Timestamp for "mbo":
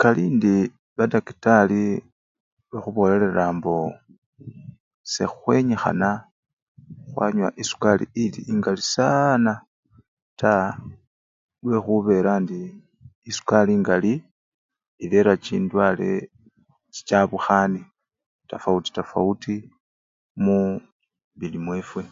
3.56-3.76